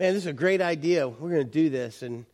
[0.00, 1.06] man, this is a great idea.
[1.06, 2.24] We're going to do this and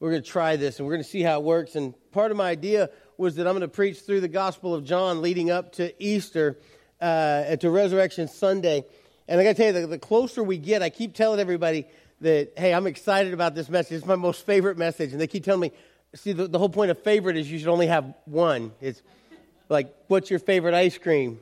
[0.00, 1.76] we're going to try this and we're going to see how it works.
[1.76, 4.84] And part of my idea was that I'm going to preach through the Gospel of
[4.84, 6.58] John leading up to Easter,
[7.00, 8.84] uh, to Resurrection Sunday.
[9.28, 11.86] And I got to tell you, the, the closer we get, I keep telling everybody
[12.22, 13.98] that, hey, I'm excited about this message.
[13.98, 15.12] It's my most favorite message.
[15.12, 15.72] And they keep telling me,
[16.16, 18.72] see, the, the whole point of favorite is you should only have one.
[18.80, 19.00] It's
[19.68, 21.38] like, what's your favorite ice cream?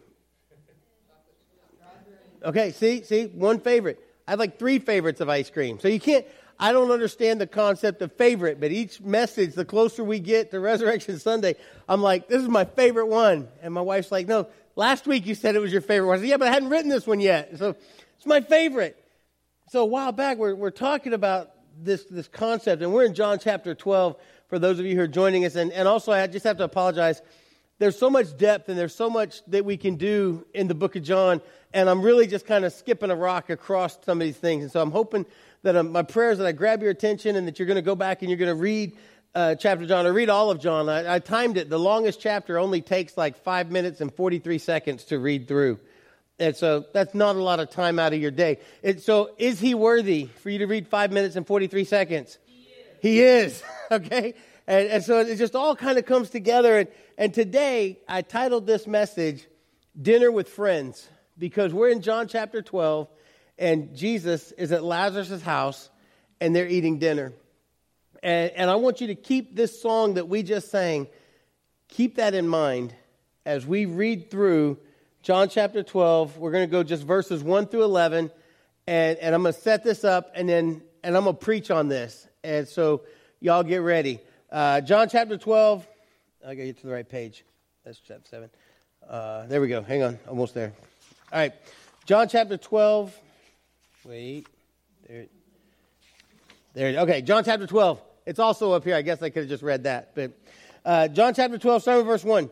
[2.44, 4.09] Okay, see, see, one favorite.
[4.30, 5.80] I have like three favorites of ice cream.
[5.80, 6.24] So you can't,
[6.56, 10.60] I don't understand the concept of favorite, but each message, the closer we get to
[10.60, 11.56] Resurrection Sunday,
[11.88, 13.48] I'm like, this is my favorite one.
[13.60, 16.18] And my wife's like, no, last week you said it was your favorite one.
[16.18, 17.58] I said, yeah, but I hadn't written this one yet.
[17.58, 19.04] So it's my favorite.
[19.70, 23.40] So a while back, we're, we're talking about this, this concept, and we're in John
[23.40, 24.14] chapter 12
[24.46, 25.56] for those of you who are joining us.
[25.56, 27.20] And, and also, I just have to apologize.
[27.80, 30.94] There's so much depth and there's so much that we can do in the book
[30.94, 31.40] of John,
[31.72, 34.62] and I'm really just kind of skipping a rock across some of these things.
[34.64, 35.26] And so I'm hoping
[35.62, 37.94] that um, my prayers that I grab your attention and that you're going to go
[37.94, 38.96] back and you're going to read
[39.34, 40.88] uh, chapter John or read all of John.
[40.88, 41.70] I, I, timed it.
[41.70, 45.78] The longest chapter only takes like five minutes and 43 seconds to read through.
[46.40, 48.58] And so that's not a lot of time out of your day.
[48.82, 52.38] And so is he worthy for you to read five minutes and 43 seconds?
[52.46, 52.98] He is.
[53.02, 54.34] He is okay?
[54.66, 56.78] And, and, so it just all kind of comes together.
[56.78, 59.46] And, and today I titled this message,
[60.00, 61.08] Dinner with Friends,
[61.40, 63.08] because we're in John chapter 12
[63.58, 65.88] and Jesus is at Lazarus' house
[66.40, 67.32] and they're eating dinner.
[68.22, 71.08] And, and I want you to keep this song that we just sang,
[71.88, 72.94] keep that in mind
[73.46, 74.78] as we read through
[75.22, 76.36] John chapter 12.
[76.36, 78.30] We're going to go just verses 1 through 11.
[78.86, 81.70] And, and I'm going to set this up and then and I'm going to preach
[81.70, 82.28] on this.
[82.44, 83.02] And so
[83.40, 84.20] y'all get ready.
[84.52, 85.86] Uh, John chapter 12.
[86.42, 87.44] I got to get to the right page.
[87.84, 88.50] That's chapter 7.
[89.08, 89.80] Uh, there we go.
[89.80, 90.18] Hang on.
[90.28, 90.74] Almost there.
[91.32, 91.52] All right.
[92.06, 93.16] John chapter 12.
[94.04, 94.48] Wait.
[95.08, 95.26] There.
[96.74, 97.00] There.
[97.02, 97.22] Okay.
[97.22, 98.02] John chapter 12.
[98.26, 98.96] It's also up here.
[98.96, 100.12] I guess I could have just read that.
[100.16, 100.32] But
[100.84, 102.50] uh, John chapter 12, starting verse 1.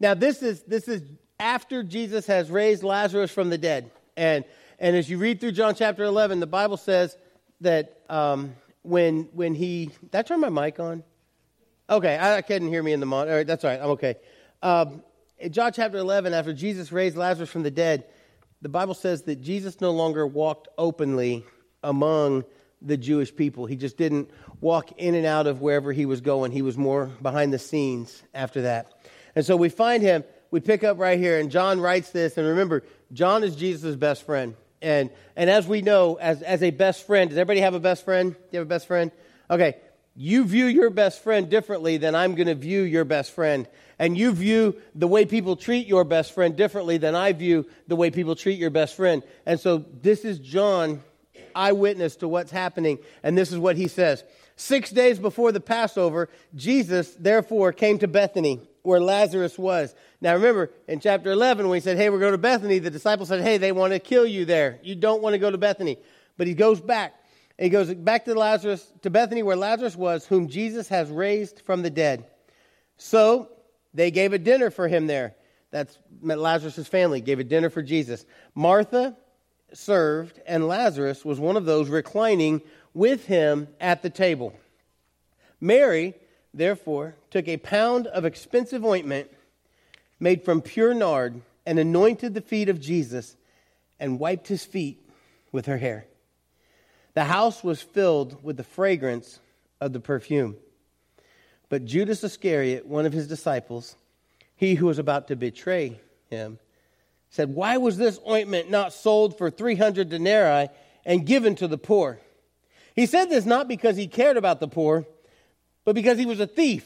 [0.00, 1.02] Now, this is, this is
[1.38, 3.88] after Jesus has raised Lazarus from the dead.
[4.16, 4.44] And,
[4.80, 7.16] and as you read through John chapter 11, the Bible says
[7.60, 9.90] that um, when, when he.
[10.10, 11.04] Did I turn my mic on?
[11.88, 12.16] Okay.
[12.16, 13.30] I, I couldn't hear me in the monitor.
[13.30, 13.80] All right, that's all right.
[13.80, 14.16] I'm okay.
[14.60, 15.04] Um,
[15.38, 18.04] in John chapter 11, after Jesus raised Lazarus from the dead,
[18.60, 21.44] the Bible says that Jesus no longer walked openly
[21.82, 22.44] among
[22.82, 23.66] the Jewish people.
[23.66, 26.50] He just didn't walk in and out of wherever he was going.
[26.50, 28.92] He was more behind the scenes after that.
[29.36, 32.36] And so we find him, we pick up right here, and John writes this.
[32.36, 34.56] And remember, John is Jesus' best friend.
[34.82, 38.04] And, and as we know, as, as a best friend, does everybody have a best
[38.04, 38.32] friend?
[38.32, 39.12] Do you have a best friend?
[39.50, 39.76] Okay.
[40.16, 44.16] You view your best friend differently than I'm going to view your best friend and
[44.16, 48.10] you view the way people treat your best friend differently than I view the way
[48.10, 49.22] people treat your best friend.
[49.44, 51.02] And so this is John,
[51.54, 54.22] eyewitness to what's happening, and this is what he says.
[54.56, 59.94] Six days before the Passover, Jesus therefore came to Bethany, where Lazarus was.
[60.20, 63.28] Now remember, in chapter 11, when he said, Hey, we're going to Bethany, the disciples
[63.28, 64.78] said, Hey, they want to kill you there.
[64.82, 65.98] You don't want to go to Bethany.
[66.36, 67.14] But he goes back.
[67.58, 71.62] And he goes back to Lazarus, to Bethany, where Lazarus was, whom Jesus has raised
[71.62, 72.24] from the dead.
[72.96, 73.48] So
[73.98, 75.34] they gave a dinner for him there.
[75.72, 78.24] That's Lazarus' family gave a dinner for Jesus.
[78.54, 79.16] Martha
[79.72, 82.62] served, and Lazarus was one of those reclining
[82.94, 84.54] with him at the table.
[85.60, 86.14] Mary,
[86.54, 89.32] therefore, took a pound of expensive ointment
[90.20, 93.36] made from pure nard and anointed the feet of Jesus
[93.98, 95.10] and wiped his feet
[95.50, 96.06] with her hair.
[97.14, 99.40] The house was filled with the fragrance
[99.80, 100.56] of the perfume.
[101.68, 103.96] But Judas Iscariot, one of his disciples,
[104.56, 106.58] he who was about to betray him,
[107.30, 110.68] said, Why was this ointment not sold for 300 denarii
[111.04, 112.18] and given to the poor?
[112.94, 115.06] He said this not because he cared about the poor,
[115.84, 116.84] but because he was a thief.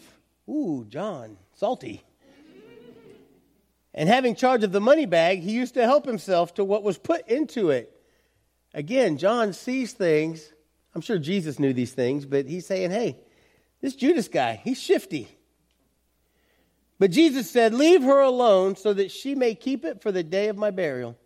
[0.49, 2.03] Ooh, John, salty.
[3.95, 6.99] And having charge of the money bag, he used to help himself to what was
[6.99, 7.95] put into it.
[8.75, 10.51] Again, John sees things.
[10.95, 13.19] I'm sure Jesus knew these things, but he's saying, hey,
[13.83, 15.29] this Judas guy, he's shifty.
[16.99, 20.49] But Jesus said, Leave her alone so that she may keep it for the day
[20.49, 21.19] of my burial.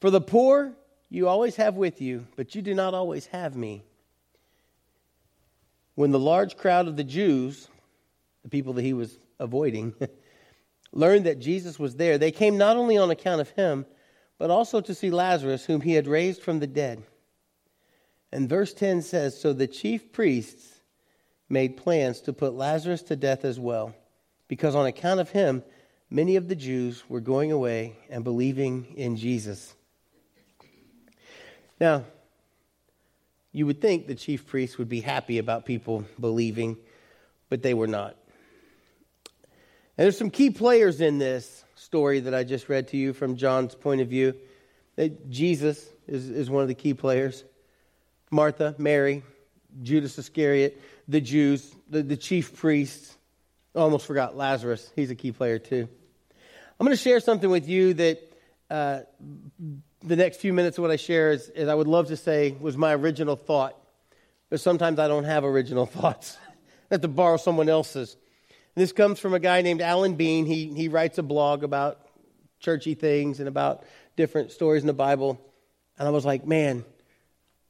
[0.00, 0.74] For the poor
[1.10, 3.82] you always have with you, but you do not always have me.
[5.96, 7.66] When the large crowd of the Jews,
[8.44, 9.94] the people that he was avoiding,
[10.92, 13.86] learned that Jesus was there, they came not only on account of him,
[14.38, 17.02] but also to see Lazarus, whom he had raised from the dead.
[18.30, 20.77] And verse 10 says So the chief priests
[21.48, 23.94] made plans to put Lazarus to death as well,
[24.48, 25.62] because on account of him,
[26.10, 29.74] many of the Jews were going away and believing in Jesus.
[31.80, 32.04] Now,
[33.52, 36.76] You would think the chief priests would be happy about people believing,
[37.48, 38.16] but they were not.
[39.96, 43.36] And there's some key players in this story that I just read to you from
[43.36, 44.34] John's point of view.
[45.28, 47.42] Jesus is, is one of the key players.
[48.30, 49.22] Martha, Mary,
[49.82, 53.16] Judas Iscariot, the Jews, the, the chief priests.
[53.74, 54.90] Almost forgot Lazarus.
[54.94, 55.88] He's a key player too.
[56.78, 58.32] I'm going to share something with you that
[58.70, 59.00] uh,
[60.02, 62.54] the next few minutes of what I share is, is, I would love to say
[62.60, 63.76] was my original thought,
[64.50, 66.36] but sometimes I don't have original thoughts.
[66.90, 68.16] I have to borrow someone else's.
[68.76, 70.46] And this comes from a guy named Alan Bean.
[70.46, 72.00] He, he writes a blog about
[72.60, 73.84] churchy things and about
[74.16, 75.40] different stories in the Bible.
[75.98, 76.84] And I was like, man,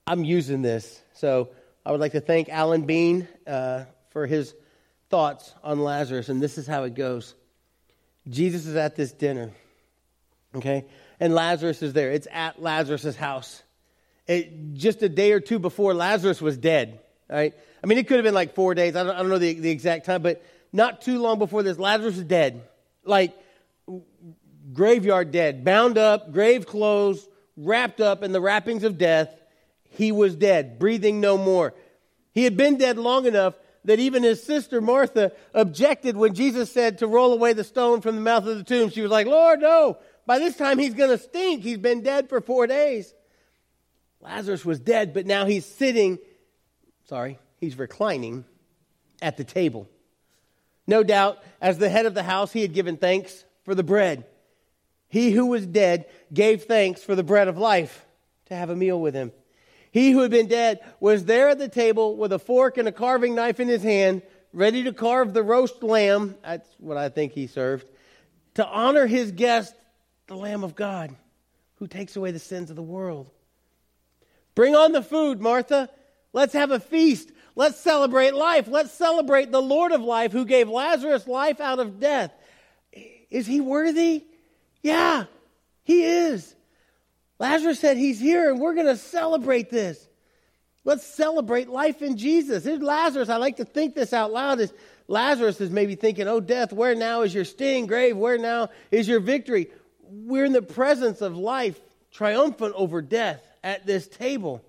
[0.06, 1.00] I'm using this.
[1.14, 1.50] So
[1.84, 4.54] I would like to thank Alan Bean uh, for his
[5.10, 6.28] thoughts on Lazarus.
[6.28, 7.34] And this is how it goes
[8.28, 9.50] Jesus is at this dinner,
[10.54, 10.84] okay?
[11.18, 12.10] And Lazarus is there.
[12.10, 13.62] It's at Lazarus' house.
[14.26, 17.54] It, just a day or two before, Lazarus was dead, right?
[17.82, 18.94] I mean, it could have been like four days.
[18.94, 21.78] I don't, I don't know the, the exact time, but not too long before this,
[21.78, 22.62] Lazarus is dead.
[23.04, 23.34] Like,
[24.72, 27.26] graveyard dead, bound up, grave clothes,
[27.56, 29.34] wrapped up in the wrappings of death.
[29.98, 31.74] He was dead, breathing no more.
[32.32, 33.54] He had been dead long enough
[33.84, 38.14] that even his sister Martha objected when Jesus said to roll away the stone from
[38.14, 38.90] the mouth of the tomb.
[38.90, 39.98] She was like, Lord, no.
[40.24, 41.64] By this time, he's going to stink.
[41.64, 43.12] He's been dead for four days.
[44.20, 46.20] Lazarus was dead, but now he's sitting,
[47.08, 48.44] sorry, he's reclining
[49.20, 49.88] at the table.
[50.86, 54.26] No doubt, as the head of the house, he had given thanks for the bread.
[55.08, 58.06] He who was dead gave thanks for the bread of life
[58.46, 59.32] to have a meal with him.
[59.98, 62.92] He who had been dead was there at the table with a fork and a
[62.92, 64.22] carving knife in his hand,
[64.52, 66.36] ready to carve the roast lamb.
[66.44, 67.84] That's what I think he served.
[68.54, 69.74] To honor his guest,
[70.28, 71.16] the Lamb of God,
[71.80, 73.28] who takes away the sins of the world.
[74.54, 75.90] Bring on the food, Martha.
[76.32, 77.32] Let's have a feast.
[77.56, 78.68] Let's celebrate life.
[78.68, 82.32] Let's celebrate the Lord of life who gave Lazarus life out of death.
[83.30, 84.26] Is he worthy?
[84.80, 85.24] Yeah,
[85.82, 86.54] he is.
[87.38, 90.08] Lazarus said he's here and we're going to celebrate this.
[90.84, 92.64] Let's celebrate life in Jesus.
[92.64, 93.28] Here's Lazarus.
[93.28, 94.58] I like to think this out loud.
[94.60, 94.72] Is
[95.06, 97.86] Lazarus is maybe thinking, "Oh, death, where now is your sting?
[97.86, 99.70] Grave, where now is your victory?"
[100.02, 101.78] We're in the presence of life,
[102.10, 104.62] triumphant over death at this table.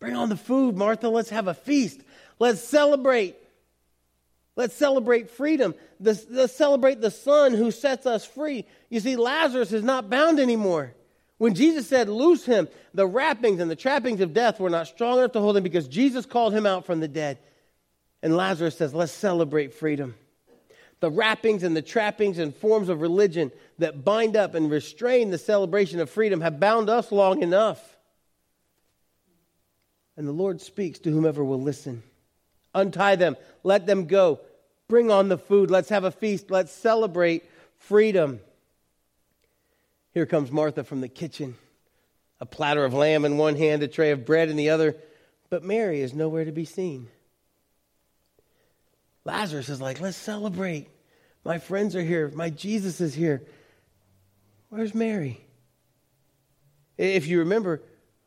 [0.00, 1.08] Bring on the food, Martha.
[1.08, 2.00] Let's have a feast.
[2.40, 3.36] Let's celebrate.
[4.56, 5.74] Let's celebrate freedom.
[6.00, 8.64] Let's celebrate the Son who sets us free.
[8.90, 10.94] You see, Lazarus is not bound anymore.
[11.38, 15.18] When Jesus said, Loose him, the wrappings and the trappings of death were not strong
[15.18, 17.38] enough to hold him because Jesus called him out from the dead.
[18.22, 20.16] And Lazarus says, Let's celebrate freedom.
[21.00, 25.38] The wrappings and the trappings and forms of religion that bind up and restrain the
[25.38, 27.96] celebration of freedom have bound us long enough.
[30.16, 32.02] And the Lord speaks to whomever will listen.
[32.74, 34.40] Untie them, let them go.
[34.88, 35.70] Bring on the food.
[35.70, 36.50] Let's have a feast.
[36.50, 37.44] Let's celebrate
[37.76, 38.40] freedom.
[40.18, 41.54] Here comes Martha from the kitchen,
[42.40, 44.96] a platter of lamb in one hand, a tray of bread in the other,
[45.48, 47.06] but Mary is nowhere to be seen.
[49.24, 50.88] Lazarus is like, let's celebrate.
[51.44, 52.32] My friends are here.
[52.34, 53.44] My Jesus is here.
[54.70, 55.40] Where's Mary?
[56.96, 57.80] If you remember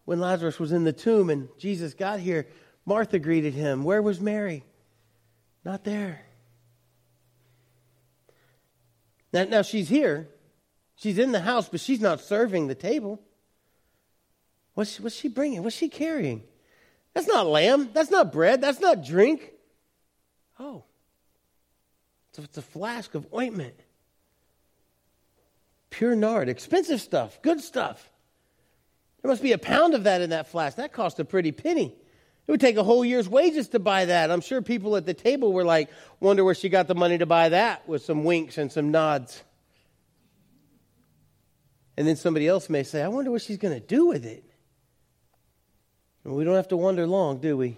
[0.06, 2.48] when Lazarus was in the tomb and Jesus got here,
[2.86, 3.84] Martha greeted him.
[3.84, 4.64] Where was Mary?
[5.66, 6.22] Not there.
[9.34, 10.30] Now, now she's here.
[11.02, 13.20] She's in the house, but she's not serving the table.
[14.76, 15.64] What's, what's she bringing?
[15.64, 16.44] What's she carrying?
[17.16, 17.90] That's not lamb.
[17.92, 18.62] That's not bread.
[18.62, 19.52] That's not drink.
[20.60, 20.84] Oh,
[22.34, 23.74] so it's a flask of ointment.
[25.90, 28.10] Pure nard, expensive stuff, good stuff.
[29.22, 30.78] There must be a pound of that in that flask.
[30.78, 31.96] That cost a pretty penny.
[32.48, 34.30] It would take a whole year's wages to buy that.
[34.30, 35.90] I'm sure people at the table were like,
[36.20, 39.42] wonder where she got the money to buy that with some winks and some nods.
[41.98, 44.44] And then somebody else may say, I wonder what she's going to do with it.
[46.24, 47.78] We don't have to wonder long, do we?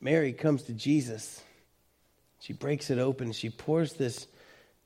[0.00, 1.42] Mary comes to Jesus.
[2.40, 3.32] She breaks it open.
[3.32, 4.26] She pours this,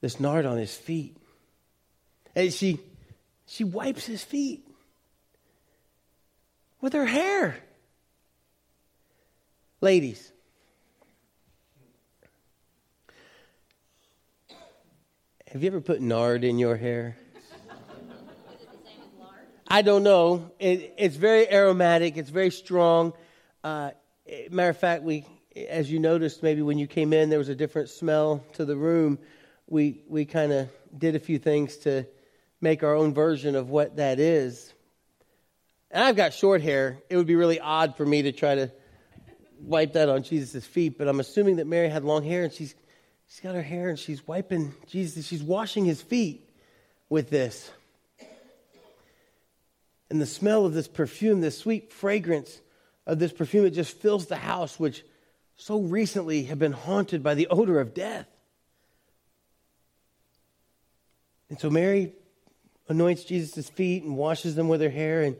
[0.01, 1.17] this nard on his feet.
[2.35, 2.81] And she,
[3.47, 4.67] she wipes his feet
[6.81, 7.57] with her hair.
[9.81, 10.32] Ladies,
[15.53, 17.15] have you ever put nard in your hair?
[19.69, 20.51] I don't know.
[20.59, 22.17] It, it's very aromatic.
[22.17, 23.13] It's very strong.
[23.63, 23.91] Uh,
[24.51, 25.27] matter of fact, we,
[25.69, 28.77] as you noticed, maybe when you came in, there was a different smell to the
[28.77, 29.19] room.
[29.69, 32.07] We we kind of did a few things to
[32.63, 34.73] make our own version of what that is.
[35.91, 36.99] And I've got short hair.
[37.11, 38.73] It would be really odd for me to try to
[39.61, 42.75] wipe that on Jesus' feet, but I'm assuming that Mary had long hair and she's,
[43.33, 46.47] she's got her hair and she's wiping Jesus, she's washing his feet
[47.09, 47.71] with this.
[50.11, 52.61] And the smell of this perfume, this sweet fragrance
[53.07, 55.03] of this perfume, it just fills the house, which
[55.57, 58.27] so recently had been haunted by the odor of death.
[61.49, 62.13] And so Mary
[62.89, 65.37] anoints Jesus' feet and washes them with her hair, and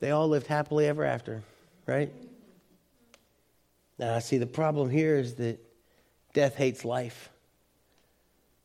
[0.00, 1.42] they all lived happily ever after,
[1.86, 2.12] right?
[3.98, 5.63] Now, I see, the problem here is that
[6.34, 7.30] death hates life.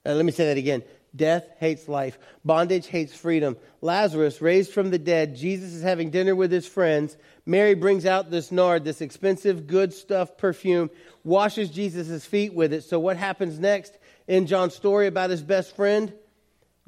[0.05, 0.83] Now, let me say that again.
[1.15, 2.19] Death hates life.
[2.45, 3.57] Bondage hates freedom.
[3.81, 7.17] Lazarus, raised from the dead, Jesus is having dinner with his friends.
[7.45, 10.89] Mary brings out this nard, this expensive, good stuff perfume,
[11.23, 12.83] washes Jesus' feet with it.
[12.83, 13.97] So, what happens next
[14.27, 16.13] in John's story about his best friend?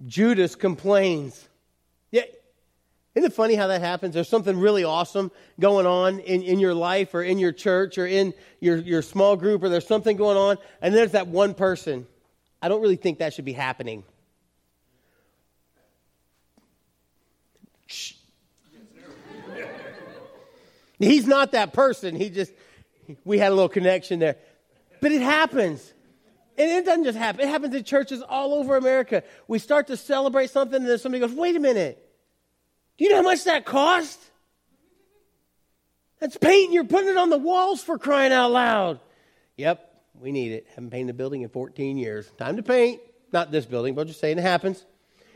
[0.06, 1.48] Judas complains.
[2.12, 2.24] Yeah.
[3.14, 4.14] Isn't it funny how that happens?
[4.14, 8.08] There's something really awesome going on in, in your life or in your church or
[8.08, 12.08] in your, your small group, or there's something going on, and there's that one person.
[12.62, 14.04] I don't really think that should be happening.
[21.00, 22.16] He's not that person.
[22.16, 22.54] He just,
[23.26, 24.38] we had a little connection there.
[25.02, 25.94] But it happens.
[26.58, 29.24] And it doesn't just happen, it happens in churches all over America.
[29.48, 32.08] We start to celebrate something, and then somebody goes, wait a minute.
[32.98, 34.20] Do you know how much that cost?
[36.20, 39.00] That's paint, you're putting it on the walls for crying out loud.
[39.58, 40.68] Yep, we need it.
[40.76, 42.30] Haven't painted a building in 14 years.
[42.38, 43.02] Time to paint.
[43.32, 44.86] Not this building, but just saying it happens.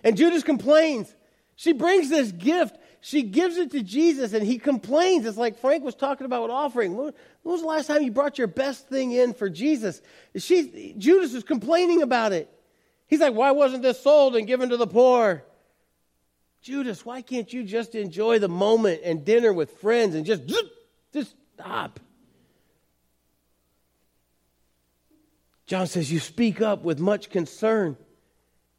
[0.04, 1.14] And Judas complains.
[1.56, 2.78] She brings this gift.
[3.02, 5.26] She gives it to Jesus, and he complains.
[5.26, 6.96] It's like Frank was talking about with offering.
[6.96, 10.02] When was the last time you brought your best thing in for Jesus?
[10.36, 12.50] She, Judas is complaining about it.
[13.08, 15.44] He's like, Why wasn't this sold and given to the poor?
[16.66, 20.42] Judas, why can't you just enjoy the moment and dinner with friends and just,
[21.14, 22.00] just stop?
[25.68, 27.96] John says, You speak up with much concern.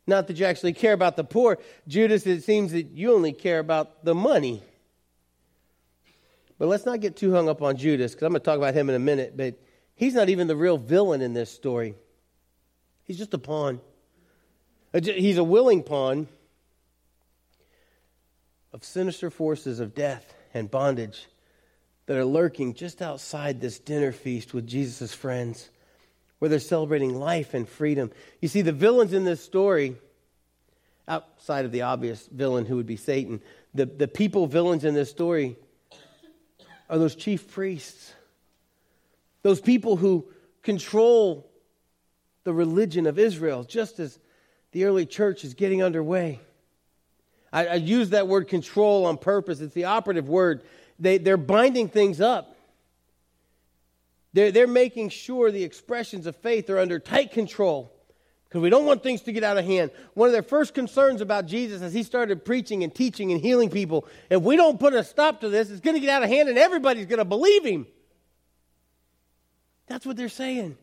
[0.05, 1.59] Not that you actually care about the poor.
[1.87, 4.65] Judas, it seems that you only care about the money.
[6.59, 8.75] But let's not get too hung up on Judas, because I'm going to talk about
[8.75, 9.37] him in a minute.
[9.37, 9.61] But
[9.95, 11.95] he's not even the real villain in this story,
[13.05, 13.81] he's just a pawn.
[14.93, 16.27] He's a willing pawn
[18.73, 21.27] of sinister forces of death and bondage
[22.07, 25.71] that are lurking just outside this dinner feast with Jesus' friends
[26.39, 28.11] where they're celebrating life and freedom.
[28.41, 29.97] You see, the villains in this story,
[31.09, 33.41] outside of the obvious villain who would be Satan,
[33.75, 35.57] the, the people villains in this story
[36.89, 38.13] are those chief priests,
[39.43, 40.27] those people who
[40.63, 41.51] control
[42.45, 44.19] the religion of Israel, just as
[44.73, 46.41] the early church is getting underway.
[47.57, 50.63] I, I use that word control on purpose, it's the operative word.
[50.99, 52.55] They, they're binding things up.
[54.35, 57.95] They're, they're making sure the expressions of faith are under tight control
[58.45, 59.91] because we don't want things to get out of hand.
[60.13, 63.71] One of their first concerns about Jesus as he started preaching and teaching and healing
[63.71, 66.29] people, if we don't put a stop to this, it's going to get out of
[66.29, 67.87] hand and everybody's going to believe him.
[69.87, 70.77] That's what they're saying.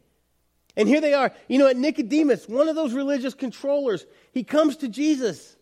[0.75, 1.32] And here they are.
[1.48, 5.56] You know, at Nicodemus, one of those religious controllers, he comes to Jesus.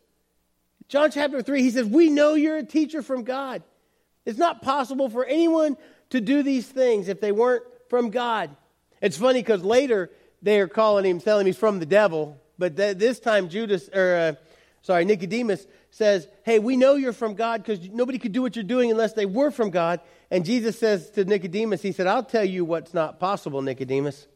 [0.91, 3.63] John chapter 3, he says, We know you're a teacher from God.
[4.25, 5.77] It's not possible for anyone
[6.09, 8.49] to do these things if they weren't from God.
[9.01, 12.37] It's funny because later they are calling him, telling him he's from the devil.
[12.59, 14.33] But th- this time, Judas, or uh,
[14.81, 18.63] sorry, Nicodemus says, Hey, we know you're from God because nobody could do what you're
[18.63, 20.01] doing unless they were from God.
[20.29, 24.27] And Jesus says to Nicodemus, He said, I'll tell you what's not possible, Nicodemus.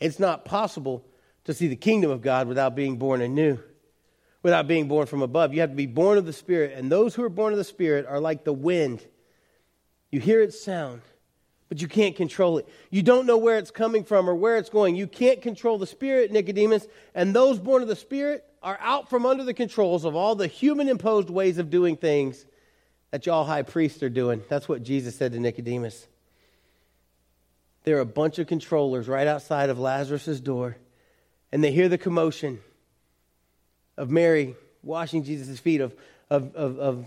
[0.00, 1.06] It's not possible
[1.44, 3.60] to see the kingdom of God without being born anew,
[4.42, 5.52] without being born from above.
[5.52, 6.72] You have to be born of the Spirit.
[6.76, 9.04] And those who are born of the Spirit are like the wind.
[10.10, 11.02] You hear its sound,
[11.68, 12.68] but you can't control it.
[12.90, 14.96] You don't know where it's coming from or where it's going.
[14.96, 19.24] You can't control the Spirit, Nicodemus, and those born of the Spirit are out from
[19.24, 22.44] under the controls of all the human imposed ways of doing things
[23.10, 24.42] that y'all high priests are doing.
[24.48, 26.06] That's what Jesus said to Nicodemus.
[27.84, 30.76] There are a bunch of controllers right outside of Lazarus' door,
[31.50, 32.60] and they hear the commotion
[34.00, 35.94] of Mary washing Jesus' feet, of,
[36.30, 37.04] of, of, of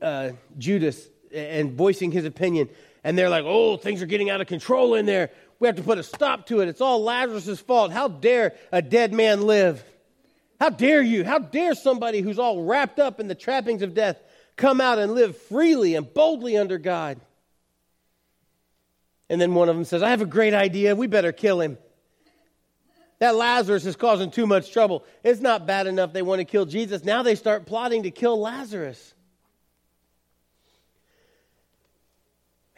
[0.00, 2.68] uh, Judas and voicing his opinion
[3.02, 5.30] and they're like, oh, things are getting out of control in there.
[5.58, 6.68] We have to put a stop to it.
[6.68, 7.92] It's all Lazarus' fault.
[7.92, 9.82] How dare a dead man live?
[10.58, 11.24] How dare you?
[11.24, 14.20] How dare somebody who's all wrapped up in the trappings of death
[14.56, 17.18] come out and live freely and boldly under God?
[19.30, 20.94] And then one of them says, I have a great idea.
[20.96, 21.78] We better kill him.
[23.20, 25.04] That Lazarus is causing too much trouble.
[25.22, 27.04] It's not bad enough they want to kill Jesus.
[27.04, 29.14] Now they start plotting to kill Lazarus.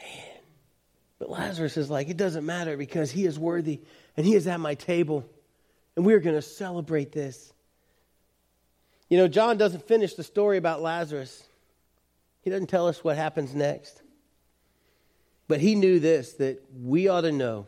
[0.00, 0.40] Man.
[1.20, 3.80] But Lazarus is like, it doesn't matter because he is worthy
[4.16, 5.24] and he is at my table.
[5.94, 7.52] And we're going to celebrate this.
[9.08, 11.44] You know, John doesn't finish the story about Lazarus,
[12.40, 14.02] he doesn't tell us what happens next.
[15.46, 17.66] But he knew this that we ought to know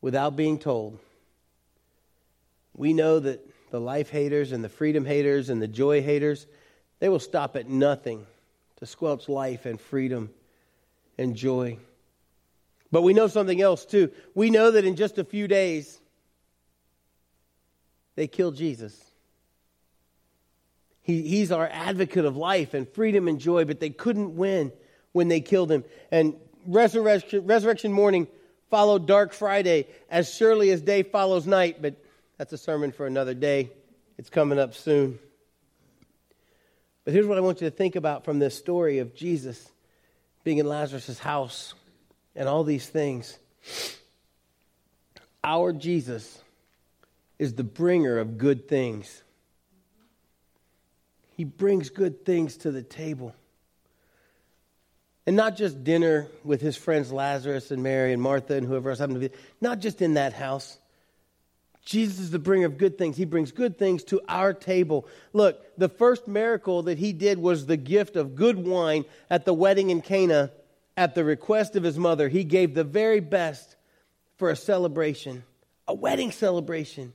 [0.00, 0.98] without being told
[2.76, 6.46] we know that the life haters and the freedom haters and the joy haters,
[7.00, 8.26] they will stop at nothing
[8.76, 10.30] to squelch life and freedom
[11.18, 11.78] and joy.
[12.90, 14.10] But we know something else too.
[14.34, 15.98] We know that in just a few days,
[18.16, 19.00] they killed Jesus.
[21.02, 24.72] He, he's our advocate of life and freedom and joy, but they couldn't win
[25.12, 25.84] when they killed him.
[26.10, 26.34] And
[26.66, 28.26] resurrection, resurrection morning
[28.70, 31.94] followed Dark Friday as surely as day follows night, but
[32.44, 33.70] that's a sermon for another day.
[34.18, 35.18] It's coming up soon.
[37.02, 39.66] But here's what I want you to think about from this story of Jesus
[40.42, 41.72] being in Lazarus' house
[42.36, 43.38] and all these things.
[45.42, 46.38] Our Jesus
[47.38, 49.22] is the bringer of good things.
[51.38, 53.34] He brings good things to the table.
[55.26, 58.98] And not just dinner with his friends Lazarus and Mary and Martha and whoever else
[58.98, 60.76] happened to be, not just in that house.
[61.84, 63.16] Jesus is the bringer of good things.
[63.16, 65.06] He brings good things to our table.
[65.32, 69.52] Look, the first miracle that he did was the gift of good wine at the
[69.52, 70.50] wedding in Cana
[70.96, 72.28] at the request of his mother.
[72.28, 73.76] He gave the very best
[74.36, 75.44] for a celebration,
[75.86, 77.12] a wedding celebration.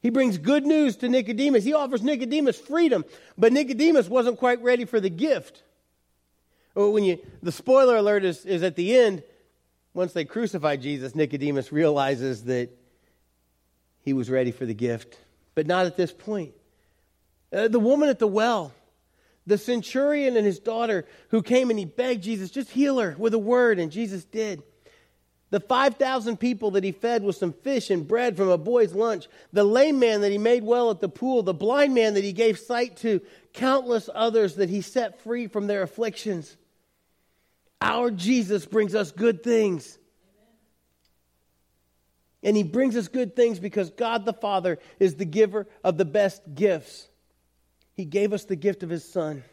[0.00, 1.64] He brings good news to Nicodemus.
[1.64, 3.04] He offers Nicodemus freedom,
[3.36, 5.62] but Nicodemus wasn't quite ready for the gift.
[6.76, 9.22] Oh, when you, the spoiler alert is, is at the end.
[9.94, 12.70] Once they crucify Jesus, Nicodemus realizes that
[14.08, 15.18] he was ready for the gift,
[15.54, 16.54] but not at this point.
[17.52, 18.72] Uh, the woman at the well,
[19.46, 23.34] the centurion and his daughter who came and he begged Jesus, just heal her with
[23.34, 24.62] a word, and Jesus did.
[25.50, 29.28] The 5,000 people that he fed with some fish and bread from a boy's lunch,
[29.52, 32.32] the lame man that he made well at the pool, the blind man that he
[32.32, 33.20] gave sight to,
[33.52, 36.56] countless others that he set free from their afflictions.
[37.82, 39.97] Our Jesus brings us good things.
[42.48, 46.06] And he brings us good things because God the Father is the giver of the
[46.06, 47.06] best gifts.
[47.92, 49.44] He gave us the gift of his Son.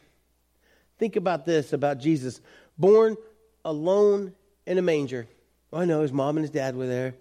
[0.97, 2.39] Think about this about Jesus
[2.77, 3.17] born
[3.65, 4.31] alone
[4.65, 5.27] in a manger.
[5.73, 7.15] Oh, I know his mom and his dad were there,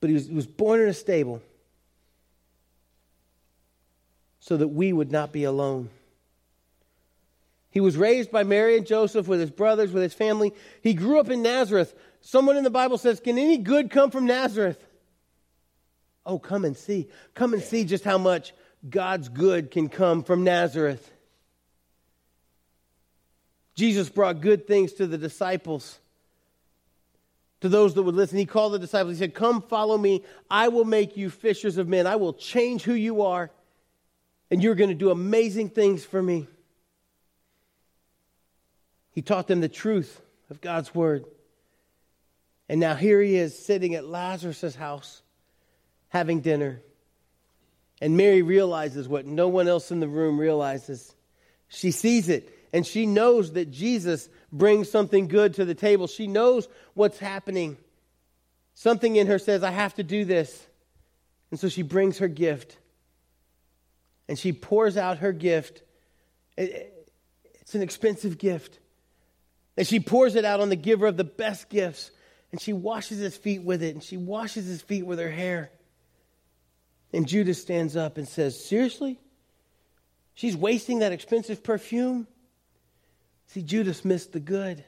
[0.00, 1.40] but he was, he was born in a stable
[4.40, 5.88] so that we would not be alone.
[7.70, 10.52] He was raised by Mary and Joseph with his brothers, with his family.
[10.82, 11.94] He grew up in Nazareth.
[12.20, 14.84] Someone in the Bible says, Can any good come from Nazareth?
[16.26, 17.08] Oh, come and see.
[17.34, 18.52] Come and see just how much
[18.88, 21.10] God's good can come from Nazareth.
[23.74, 26.00] Jesus brought good things to the disciples,
[27.60, 28.36] to those that would listen.
[28.36, 29.16] He called the disciples.
[29.16, 30.24] He said, Come, follow me.
[30.50, 32.06] I will make you fishers of men.
[32.06, 33.50] I will change who you are,
[34.50, 36.48] and you're going to do amazing things for me.
[39.20, 41.26] He taught them the truth of God's word.
[42.70, 45.20] And now here he is sitting at Lazarus' house
[46.08, 46.80] having dinner.
[48.00, 51.14] And Mary realizes what no one else in the room realizes.
[51.68, 56.06] She sees it and she knows that Jesus brings something good to the table.
[56.06, 57.76] She knows what's happening.
[58.72, 60.66] Something in her says, I have to do this.
[61.50, 62.78] And so she brings her gift
[64.28, 65.82] and she pours out her gift.
[66.56, 68.79] It's an expensive gift.
[69.76, 72.10] And she pours it out on the giver of the best gifts.
[72.52, 73.94] And she washes his feet with it.
[73.94, 75.70] And she washes his feet with her hair.
[77.12, 79.18] And Judas stands up and says, Seriously?
[80.34, 82.26] She's wasting that expensive perfume?
[83.48, 84.84] See, Judas missed the good.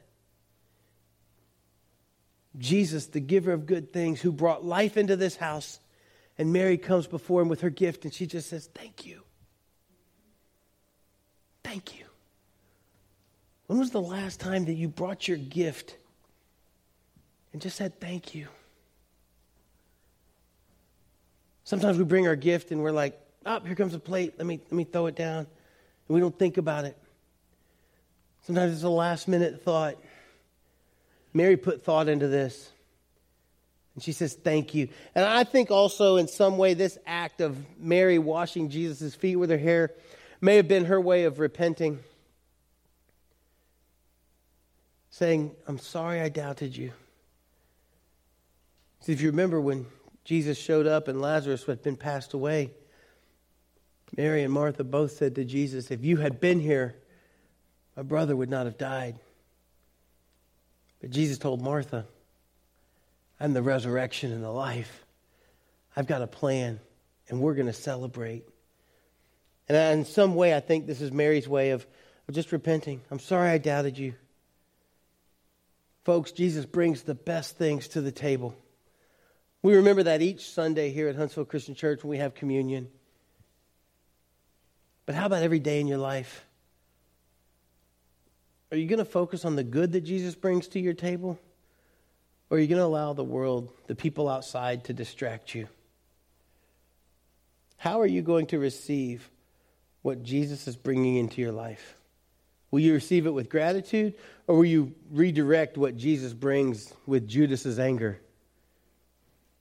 [2.58, 5.80] Jesus, the giver of good things, who brought life into this house,
[6.38, 9.22] and Mary comes before him with her gift, and she just says, Thank you.
[11.64, 12.01] Thank you.
[13.66, 15.96] When was the last time that you brought your gift
[17.52, 18.48] and just said thank you?
[21.64, 24.34] Sometimes we bring our gift and we're like, oh, here comes a plate.
[24.36, 25.38] Let me, let me throw it down.
[25.38, 26.96] And we don't think about it.
[28.42, 29.96] Sometimes it's a last minute thought.
[31.32, 32.70] Mary put thought into this.
[33.94, 34.88] And she says, Thank you.
[35.14, 39.50] And I think also, in some way, this act of Mary washing Jesus' feet with
[39.50, 39.92] her hair
[40.40, 42.00] may have been her way of repenting,
[45.12, 46.90] saying, I'm sorry I doubted you.
[49.00, 49.86] See, if you remember when
[50.24, 52.70] Jesus showed up and Lazarus had been passed away.
[54.16, 56.94] Mary and Martha both said to Jesus, If you had been here,
[57.96, 59.18] my brother would not have died.
[61.00, 62.06] But Jesus told Martha,
[63.38, 65.04] I'm the resurrection and the life.
[65.96, 66.80] I've got a plan,
[67.28, 68.44] and we're going to celebrate.
[69.68, 71.86] And in some way, I think this is Mary's way of,
[72.28, 73.02] of just repenting.
[73.10, 74.14] I'm sorry I doubted you.
[76.04, 78.56] Folks, Jesus brings the best things to the table.
[79.62, 82.88] We remember that each Sunday here at Huntsville Christian Church when we have communion.
[85.06, 86.44] But how about every day in your life?
[88.72, 91.38] Are you going to focus on the good that Jesus brings to your table?
[92.50, 95.68] Or are you going to allow the world, the people outside, to distract you?
[97.76, 99.30] How are you going to receive
[100.02, 101.96] what Jesus is bringing into your life?
[102.72, 104.14] Will you receive it with gratitude,
[104.48, 108.18] or will you redirect what Jesus brings with Judas's anger?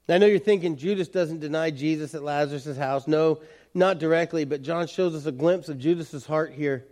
[0.10, 3.08] I know you're thinking Judas doesn't deny Jesus at Lazarus' house.
[3.08, 3.42] No,
[3.74, 6.86] not directly, but John shows us a glimpse of Judas's heart here.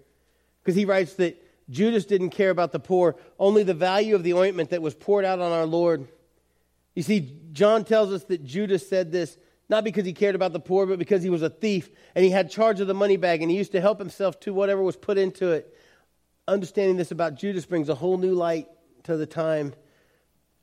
[0.62, 4.34] Because he writes that Judas didn't care about the poor, only the value of the
[4.34, 6.08] ointment that was poured out on our Lord.
[6.96, 9.38] You see, John tells us that Judas said this
[9.70, 12.32] not because he cared about the poor, but because he was a thief and he
[12.32, 14.96] had charge of the money bag and he used to help himself to whatever was
[14.96, 15.78] put into it.
[16.50, 18.68] Understanding this about Judas brings a whole new light
[19.04, 19.72] to the time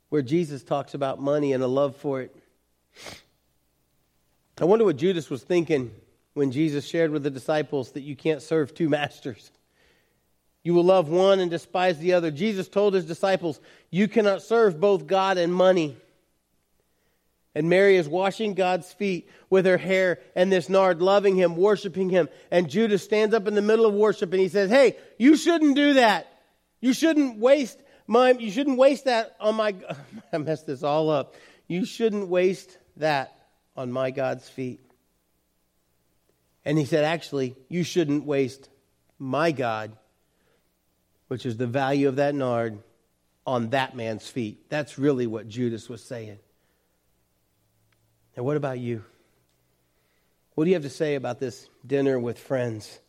[0.08, 2.34] where Jesus talks about money and a love for it.
[4.60, 5.92] I wonder what Judas was thinking
[6.34, 9.52] when Jesus shared with the disciples that you can't serve two masters.
[10.64, 12.32] You will love one and despise the other.
[12.32, 15.96] Jesus told his disciples, You cannot serve both God and money.
[17.56, 22.10] And Mary is washing God's feet with her hair and this nard, loving him, worshiping
[22.10, 22.28] him.
[22.50, 25.74] And Judas stands up in the middle of worship and he says, Hey, you shouldn't
[25.74, 26.30] do that.
[26.82, 29.74] You shouldn't waste my, you shouldn't waste that on my,
[30.34, 31.34] I messed this all up.
[31.66, 33.34] You shouldn't waste that
[33.74, 34.80] on my God's feet.
[36.62, 38.68] And he said, Actually, you shouldn't waste
[39.18, 39.96] my God,
[41.28, 42.82] which is the value of that nard,
[43.46, 44.68] on that man's feet.
[44.68, 46.38] That's really what Judas was saying.
[48.36, 49.02] And what about you?
[50.54, 53.00] What do you have to say about this dinner with friends?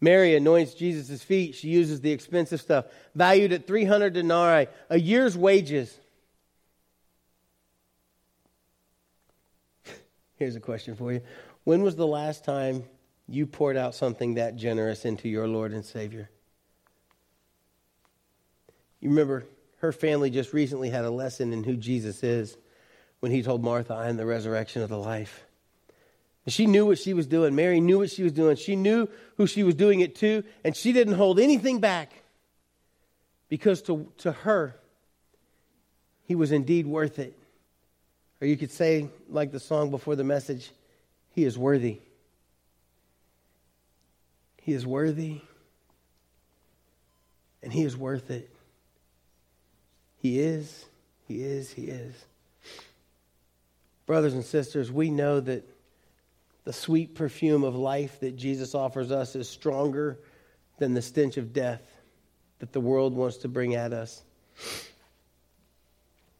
[0.00, 1.54] Mary anoints Jesus' feet.
[1.54, 5.96] She uses the expensive stuff, valued at 300 denarii, a year's wages.
[10.36, 11.20] Here's a question for you.
[11.64, 12.84] When was the last time
[13.26, 16.28] you poured out something that generous into your Lord and Savior?
[19.00, 19.46] You remember,
[19.78, 22.56] her family just recently had a lesson in who Jesus is
[23.24, 25.44] when he told Martha, I am the resurrection of the life.
[26.44, 27.54] And she knew what she was doing.
[27.54, 28.54] Mary knew what she was doing.
[28.56, 29.08] She knew
[29.38, 32.12] who she was doing it to, and she didn't hold anything back
[33.48, 34.76] because to, to her,
[36.26, 37.34] he was indeed worth it.
[38.42, 40.70] Or you could say, like the song before the message,
[41.30, 42.00] He is worthy.
[44.60, 45.40] He is worthy,
[47.62, 48.50] and He is worth it.
[50.18, 50.84] He is,
[51.26, 52.26] He is, He is.
[54.06, 55.68] Brothers and sisters, we know that
[56.64, 60.18] the sweet perfume of life that Jesus offers us is stronger
[60.78, 61.82] than the stench of death
[62.58, 64.22] that the world wants to bring at us.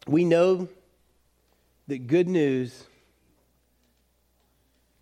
[0.06, 0.68] We know
[1.88, 2.84] that good news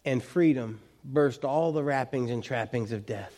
[0.05, 3.33] and freedom burst all the wrappings and trappings of death.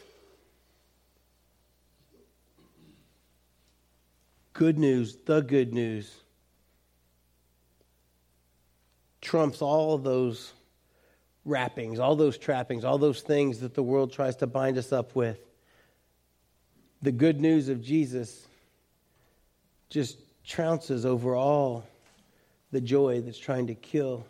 [4.52, 6.14] Good news, the good news,
[9.24, 10.52] trumps all of those
[11.44, 15.16] wrappings, all those trappings, all those things that the world tries to bind us up
[15.16, 15.38] with.
[17.02, 18.46] The good news of Jesus
[19.90, 21.86] just trounces over all
[22.70, 24.26] the joy that's trying to kill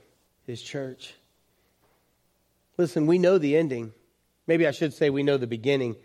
[0.46, 1.14] his church.
[2.76, 3.92] Listen, we know the ending.
[4.46, 5.96] Maybe I should say we know the beginning.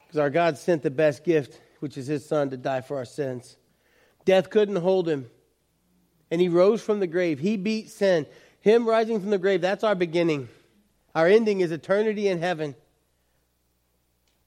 [0.00, 3.04] Because our God sent the best gift, which is his son, to die for our
[3.04, 3.56] sins.
[4.24, 5.30] Death couldn't hold him.
[6.32, 7.38] And he rose from the grave.
[7.38, 8.26] He beat sin.
[8.62, 10.48] Him rising from the grave, that's our beginning.
[11.14, 12.74] Our ending is eternity in heaven.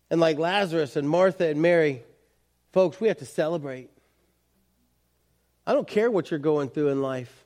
[0.09, 2.01] And like Lazarus and Martha and Mary,
[2.73, 3.91] folks, we have to celebrate.
[5.67, 7.45] I don't care what you're going through in life.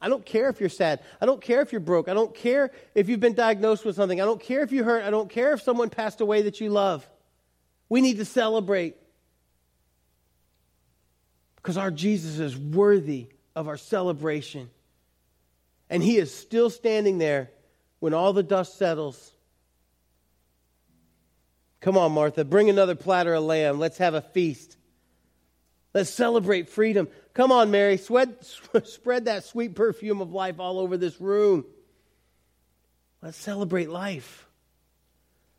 [0.00, 1.00] I don't care if you're sad.
[1.20, 2.08] I don't care if you're broke.
[2.08, 4.20] I don't care if you've been diagnosed with something.
[4.20, 5.02] I don't care if you hurt.
[5.02, 7.04] I don't care if someone passed away that you love.
[7.88, 8.94] We need to celebrate
[11.56, 14.70] because our Jesus is worthy of our celebration.
[15.88, 17.50] And he is still standing there
[17.98, 19.32] when all the dust settles.
[21.80, 23.78] Come on, Martha, bring another platter of lamb.
[23.78, 24.76] Let's have a feast.
[25.94, 27.08] Let's celebrate freedom.
[27.32, 28.36] Come on, Mary, spread,
[28.84, 31.64] spread that sweet perfume of life all over this room.
[33.22, 34.45] Let's celebrate life.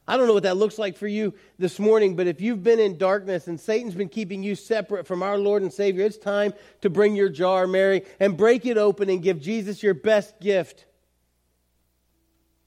[0.08, 2.80] I don't know what that looks like for you this morning, but if you've been
[2.80, 6.54] in darkness and Satan's been keeping you separate from our Lord and Savior, it's time
[6.82, 10.86] to bring your jar, Mary, and break it open and give Jesus your best gift.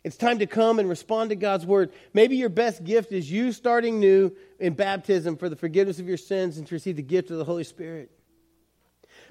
[0.05, 1.92] It's time to come and respond to God's word.
[2.12, 6.16] Maybe your best gift is you starting new in baptism for the forgiveness of your
[6.18, 8.11] sins and to receive the gift of the Holy Spirit.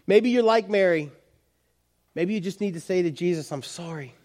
[0.08, 1.12] Maybe you're like Mary.
[2.16, 4.16] Maybe you just need to say to Jesus, I'm sorry.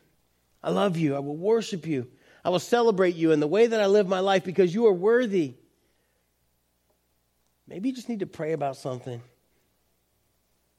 [0.62, 1.14] I love you.
[1.14, 2.08] I will worship you.
[2.44, 4.92] I will celebrate you in the way that I live my life because you are
[4.92, 5.54] worthy.
[7.66, 9.22] Maybe you just need to pray about something,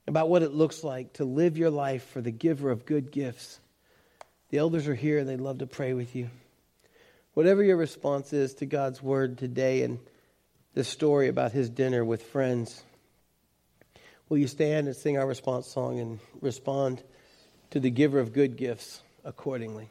[0.08, 3.60] about what it looks like to live your life for the giver of good gifts.
[4.50, 6.30] The elders are here, and they'd love to pray with you.
[7.34, 9.98] Whatever your response is to God's word today and
[10.76, 12.84] this story about his dinner with friends,
[14.30, 17.02] will you stand and sing our response song and respond
[17.72, 19.90] to the giver of good gifts accordingly?